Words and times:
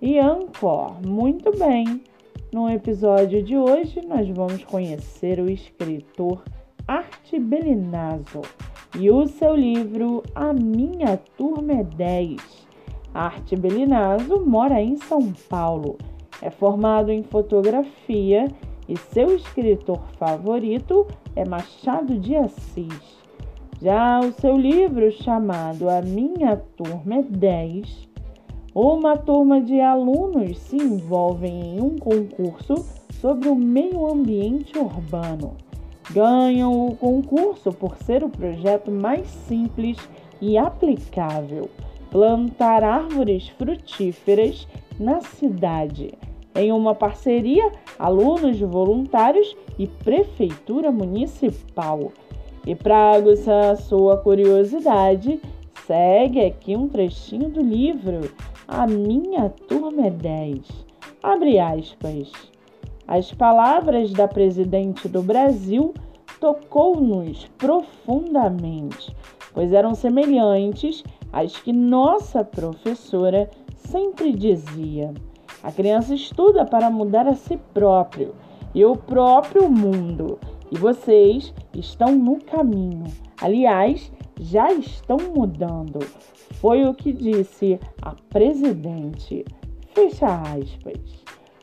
e 0.00 0.18
Anchor. 0.18 0.94
Muito 1.06 1.50
bem! 1.58 2.02
No 2.52 2.68
episódio 2.68 3.42
de 3.42 3.56
hoje, 3.56 4.00
nós 4.06 4.28
vamos 4.30 4.64
conhecer 4.64 5.38
o 5.38 5.50
escritor 5.50 6.42
Arte 6.88 7.38
Belinazzo 7.38 8.40
e 8.98 9.10
o 9.10 9.26
seu 9.26 9.54
livro 9.54 10.22
A 10.34 10.52
Minha 10.52 11.18
Turma 11.36 11.72
é 11.72 11.84
10. 11.84 12.66
Arte 13.12 13.54
Belinazzo 13.56 14.40
mora 14.44 14.80
em 14.80 14.96
São 14.96 15.32
Paulo, 15.48 15.98
é 16.40 16.50
formado 16.50 17.12
em 17.12 17.22
fotografia 17.22 18.46
e 18.88 18.96
seu 18.96 19.36
escritor 19.36 20.00
favorito 20.18 21.06
é 21.36 21.44
Machado 21.44 22.18
de 22.18 22.34
Assis. 22.36 23.20
Já 23.80 24.20
o 24.20 24.32
seu 24.32 24.56
livro 24.56 25.10
chamado 25.12 25.88
A 25.88 26.02
Minha 26.02 26.56
Turma 26.56 27.16
é 27.16 27.22
10 27.22 28.09
uma 28.74 29.16
turma 29.16 29.60
de 29.60 29.80
alunos 29.80 30.58
se 30.58 30.76
envolvem 30.76 31.76
em 31.76 31.80
um 31.80 31.98
concurso 31.98 32.74
sobre 33.20 33.48
o 33.48 33.54
meio 33.54 34.06
ambiente 34.06 34.78
urbano. 34.78 35.56
Ganham 36.10 36.86
o 36.86 36.96
concurso 36.96 37.72
por 37.72 37.96
ser 37.96 38.22
o 38.24 38.28
projeto 38.28 38.90
mais 38.90 39.26
simples 39.26 39.96
e 40.40 40.56
aplicável 40.56 41.68
plantar 42.10 42.82
árvores 42.82 43.48
frutíferas 43.50 44.66
na 44.98 45.20
cidade. 45.20 46.12
Em 46.54 46.72
uma 46.72 46.94
parceria, 46.94 47.72
alunos 47.98 48.58
voluntários 48.60 49.56
e 49.78 49.86
prefeitura 49.86 50.90
municipal. 50.90 52.12
E 52.66 52.74
para 52.74 53.12
aguçar 53.12 53.70
a 53.70 53.76
sua 53.76 54.16
curiosidade, 54.16 55.40
segue 55.90 56.44
aqui 56.44 56.76
um 56.76 56.88
trechinho 56.88 57.48
do 57.48 57.60
livro 57.60 58.30
a 58.68 58.86
minha 58.86 59.50
turma 59.50 60.06
é 60.06 60.10
10. 60.10 60.60
Abre 61.20 61.58
aspas. 61.58 62.30
As 63.08 63.32
palavras 63.32 64.12
da 64.12 64.28
presidente 64.28 65.08
do 65.08 65.20
Brasil 65.20 65.92
tocou-nos 66.38 67.50
profundamente, 67.58 69.12
pois 69.52 69.72
eram 69.72 69.92
semelhantes 69.96 71.02
às 71.32 71.56
que 71.56 71.72
nossa 71.72 72.44
professora 72.44 73.50
sempre 73.74 74.32
dizia. 74.32 75.12
A 75.60 75.72
criança 75.72 76.14
estuda 76.14 76.64
para 76.64 76.88
mudar 76.88 77.26
a 77.26 77.34
si 77.34 77.58
próprio 77.74 78.36
e 78.72 78.84
o 78.84 78.94
próprio 78.94 79.68
mundo, 79.68 80.38
e 80.70 80.78
vocês 80.78 81.52
estão 81.74 82.14
no 82.14 82.36
caminho. 82.36 83.06
Aliás, 83.42 84.12
já 84.40 84.72
estão 84.72 85.18
mudando. 85.34 85.98
Foi 86.54 86.84
o 86.84 86.94
que 86.94 87.12
disse 87.12 87.78
a 88.00 88.14
presidente. 88.30 89.44
Fecha 89.94 90.26
aspas. 90.26 90.98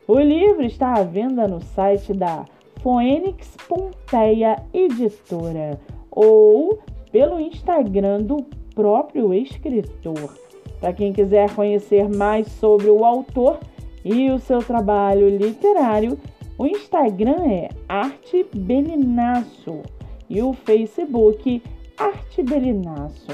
O 0.08 0.20
livro 0.20 0.64
está 0.64 0.94
à 0.94 1.04
venda 1.04 1.48
no 1.48 1.60
site 1.60 2.14
da 2.14 2.46
Phoenix 2.82 3.58
Pompeia 3.68 4.64
Editora 4.72 5.80
ou 6.12 6.80
pelo 7.12 7.40
Instagram 7.40 8.22
do 8.22 8.38
próprio 8.76 9.34
escritor. 9.34 10.38
Para 10.80 10.94
quem 10.94 11.12
quiser 11.12 11.54
conhecer 11.56 12.08
mais 12.08 12.48
sobre 12.48 12.90
o 12.90 13.04
autor 13.04 13.60
e 14.06 14.30
o 14.30 14.40
seu 14.40 14.60
trabalho 14.60 15.28
literário, 15.28 16.18
o 16.58 16.66
Instagram 16.66 17.44
é 17.48 17.70
Arte 17.90 18.46
Belinaço 18.56 19.82
e 20.30 20.42
o 20.42 20.54
Facebook 20.54 21.62
Arte 21.98 22.44
Belinaço. 22.44 23.28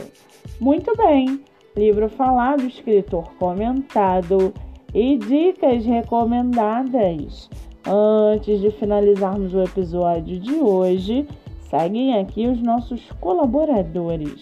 Muito 0.58 0.96
bem, 0.96 1.42
livro 1.76 2.08
falado, 2.08 2.66
escritor 2.66 3.30
comentado 3.38 4.54
e 4.94 5.18
dicas 5.18 5.86
recomendadas. 5.86 7.50
Antes 7.86 8.62
de 8.62 8.72
finalizarmos 8.72 9.54
o 9.54 9.62
episódio 9.62 10.40
de 10.40 10.54
hoje, 10.54 11.28
seguem 11.70 12.18
aqui 12.18 12.48
os 12.48 12.62
nossos 12.62 13.02
colaboradores. 13.20 14.40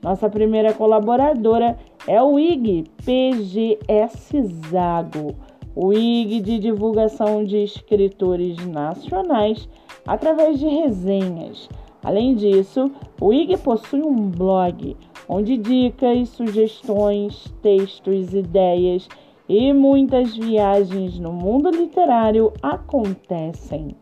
Nossa 0.00 0.30
primeira 0.30 0.72
colaboradora 0.72 1.76
é 2.06 2.22
o 2.22 2.38
IG 2.38 2.84
PGS 3.04 4.40
Zago, 4.70 5.34
o 5.74 5.92
IG 5.92 6.40
de 6.42 6.60
divulgação 6.60 7.44
de 7.44 7.64
escritores 7.64 8.64
nacionais 8.68 9.68
através 10.06 10.60
de 10.60 10.68
resenhas 10.68 11.68
Além 12.02 12.34
disso, 12.34 12.90
o 13.20 13.32
IG 13.32 13.56
possui 13.58 14.02
um 14.02 14.30
blog 14.30 14.96
onde 15.28 15.58
dicas, 15.58 16.28
sugestões, 16.30 17.52
textos, 17.60 18.32
ideias 18.32 19.08
e 19.48 19.72
muitas 19.72 20.36
viagens 20.36 21.18
no 21.18 21.32
mundo 21.32 21.70
literário 21.70 22.52
acontecem. 22.62 23.96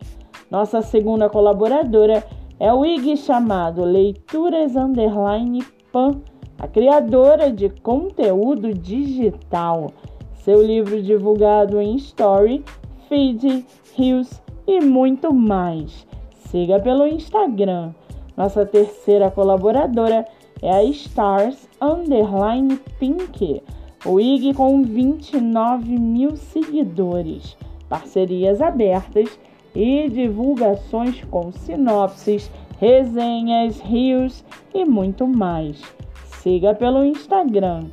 Nossa 0.51 0.83
segunda 0.83 1.29
colaboradora 1.29 2.25
é 2.61 2.73
o 2.73 2.85
IG 2.85 3.17
chamado 3.17 3.85
Leituras 3.85 4.77
Underline 4.77 5.65
Pan, 5.91 6.21
a 6.59 6.69
criadora 6.69 7.51
de 7.51 7.69
conteúdo 7.69 8.73
digital. 8.73 9.91
Seu 10.35 10.65
livro 10.65 11.03
divulgado 11.03 11.81
em 11.81 11.97
Story, 11.97 12.65
Feed, 13.09 13.67
Reels 13.97 14.41
e 14.67 14.81
muito 14.81 15.33
mais 15.33 16.07
siga 16.57 16.81
pelo 16.81 17.07
Instagram. 17.07 17.93
Nossa 18.35 18.65
terceira 18.65 19.31
colaboradora 19.31 20.27
é 20.63 20.71
a 20.71 20.83
Stars 20.85 21.69
Underline 21.83 22.81
Pink, 22.99 23.63
o 24.07 24.19
IG 24.19 24.55
com 24.55 24.83
29 24.83 25.99
mil 25.99 26.35
seguidores, 26.35 27.59
parcerias 27.91 28.63
abertas 28.63 29.39
e 29.75 30.09
divulgações 30.09 31.23
com 31.25 31.53
sinopses, 31.53 32.51
resenhas, 32.81 33.79
rios 33.81 34.43
e 34.73 34.83
muito 34.87 35.27
mais. 35.27 35.83
Siga 36.25 36.75
pelo 36.75 37.05
Instagram. 37.05 37.85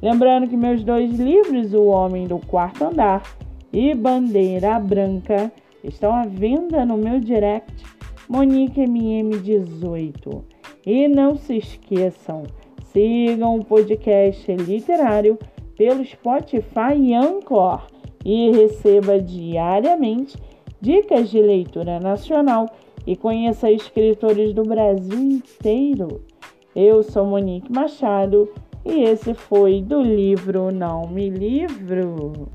Lembrando 0.00 0.46
que 0.46 0.56
meus 0.56 0.84
dois 0.84 1.18
livros, 1.18 1.74
O 1.74 1.86
Homem 1.86 2.28
do 2.28 2.38
Quarto 2.38 2.84
Andar 2.84 3.24
e 3.72 3.92
Bandeira 3.96 4.78
Branca, 4.78 5.50
estão 5.82 6.14
à 6.14 6.22
venda 6.22 6.84
no 6.84 6.96
meu 6.96 7.18
direct 7.18 7.82
Monique 8.32 8.80
MM18. 8.80 10.42
E 10.86 11.06
não 11.06 11.36
se 11.36 11.58
esqueçam, 11.58 12.44
sigam 12.84 13.58
o 13.58 13.64
podcast 13.64 14.50
literário 14.54 15.38
pelo 15.76 16.02
Spotify 16.02 16.96
e 16.96 17.14
Anchor 17.14 17.86
e 18.24 18.50
receba 18.52 19.20
diariamente 19.20 20.38
dicas 20.80 21.28
de 21.28 21.42
leitura 21.42 22.00
nacional 22.00 22.70
e 23.06 23.16
conheça 23.16 23.70
escritores 23.70 24.54
do 24.54 24.62
Brasil 24.62 25.18
inteiro. 25.18 26.22
Eu 26.74 27.02
sou 27.02 27.26
Monique 27.26 27.70
Machado 27.70 28.48
e 28.82 29.02
esse 29.02 29.34
foi 29.34 29.82
do 29.82 30.00
livro 30.00 30.72
Não 30.72 31.06
Me 31.06 31.28
Livro. 31.28 32.48